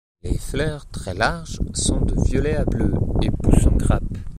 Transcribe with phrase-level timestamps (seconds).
[0.23, 4.17] Les fleurs, très larges, sont de violet à bleu et poussent en grappes.